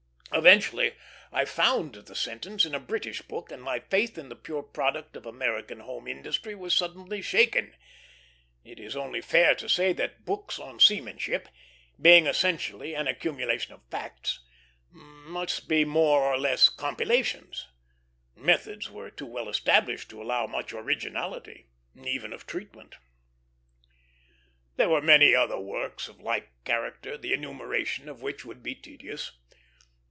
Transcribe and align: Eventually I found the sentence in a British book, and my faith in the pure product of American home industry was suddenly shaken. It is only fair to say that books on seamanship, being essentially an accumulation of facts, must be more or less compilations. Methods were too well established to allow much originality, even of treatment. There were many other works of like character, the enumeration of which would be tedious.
Eventually 0.33 0.95
I 1.33 1.43
found 1.43 1.93
the 1.93 2.15
sentence 2.15 2.63
in 2.65 2.73
a 2.73 2.79
British 2.79 3.21
book, 3.21 3.51
and 3.51 3.61
my 3.61 3.79
faith 3.81 4.17
in 4.17 4.29
the 4.29 4.35
pure 4.35 4.63
product 4.63 5.17
of 5.17 5.25
American 5.25 5.81
home 5.81 6.07
industry 6.07 6.55
was 6.55 6.73
suddenly 6.73 7.21
shaken. 7.21 7.75
It 8.63 8.79
is 8.79 8.95
only 8.95 9.19
fair 9.19 9.55
to 9.55 9.67
say 9.67 9.91
that 9.91 10.23
books 10.23 10.57
on 10.57 10.79
seamanship, 10.79 11.49
being 12.01 12.27
essentially 12.27 12.93
an 12.95 13.07
accumulation 13.09 13.73
of 13.73 13.81
facts, 13.91 14.39
must 14.91 15.67
be 15.67 15.83
more 15.83 16.21
or 16.21 16.37
less 16.37 16.69
compilations. 16.69 17.67
Methods 18.33 18.89
were 18.89 19.11
too 19.11 19.25
well 19.27 19.49
established 19.49 20.09
to 20.11 20.21
allow 20.21 20.47
much 20.47 20.71
originality, 20.71 21.67
even 21.93 22.31
of 22.31 22.47
treatment. 22.47 22.95
There 24.77 24.89
were 24.89 25.01
many 25.01 25.35
other 25.35 25.59
works 25.59 26.07
of 26.07 26.21
like 26.21 26.51
character, 26.63 27.17
the 27.17 27.33
enumeration 27.33 28.07
of 28.07 28.21
which 28.21 28.45
would 28.45 28.63
be 28.63 28.73
tedious. 28.75 29.33